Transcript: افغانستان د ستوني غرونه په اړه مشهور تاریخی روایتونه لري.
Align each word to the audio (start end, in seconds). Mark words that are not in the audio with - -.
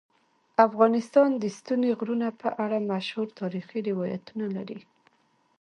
افغانستان 0.67 1.29
د 1.41 1.43
ستوني 1.57 1.91
غرونه 1.99 2.27
په 2.41 2.49
اړه 2.63 2.77
مشهور 2.91 3.27
تاریخی 3.39 3.79
روایتونه 3.89 4.45
لري. 4.55 4.79